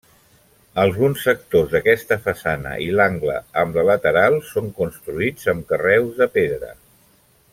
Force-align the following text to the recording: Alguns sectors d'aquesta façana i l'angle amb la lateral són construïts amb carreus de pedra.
Alguns 0.83 1.25
sectors 1.27 1.67
d'aquesta 1.73 2.17
façana 2.29 2.71
i 2.87 2.89
l'angle 3.01 3.37
amb 3.65 3.77
la 3.79 3.85
lateral 3.91 4.39
són 4.53 4.73
construïts 4.81 5.53
amb 5.55 5.71
carreus 5.73 6.19
de 6.25 6.31
pedra. 6.41 6.73